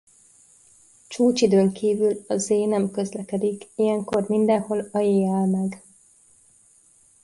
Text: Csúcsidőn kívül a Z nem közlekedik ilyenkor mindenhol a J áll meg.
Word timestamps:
Csúcsidőn 1.07 1.71
kívül 1.71 2.21
a 2.27 2.37
Z 2.37 2.47
nem 2.49 2.91
közlekedik 2.91 3.65
ilyenkor 3.75 4.27
mindenhol 4.27 4.79
a 4.91 4.99
J 4.99 5.27
áll 5.27 5.49
meg. 5.49 5.83